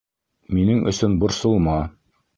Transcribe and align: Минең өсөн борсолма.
Минең 0.57 0.81
өсөн 0.93 1.15
борсолма. 1.25 1.77